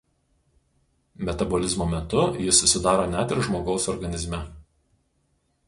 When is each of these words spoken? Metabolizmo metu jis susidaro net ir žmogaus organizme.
Metabolizmo 1.27 1.87
metu 1.91 2.23
jis 2.47 2.63
susidaro 2.63 3.05
net 3.13 3.35
ir 3.37 3.45
žmogaus 3.51 3.87
organizme. 3.97 4.41